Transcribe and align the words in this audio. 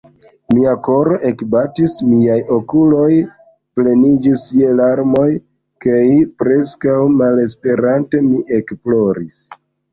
Mia 0.57 0.71
koro 0.85 1.17
ekbatis, 1.31 1.97
miaj 2.13 2.37
okuloj 2.55 3.11
pleniĝis 3.81 4.47
je 4.63 4.73
larmoj 4.81 5.29
kaj 5.87 6.01
preskaŭ 6.43 6.99
malesperante, 7.23 8.27
mi 8.33 8.45
ekploris. 8.63 9.43